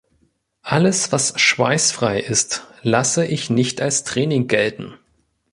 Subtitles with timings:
[0.63, 4.95] Alles, was schweißfrei ist, lasse ich nicht als Training gelten.